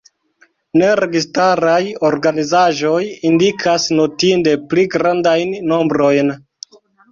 [0.81, 3.03] Neregistaraj organizaĵoj
[3.33, 6.37] indikas notinde pli grandajn nombrojn.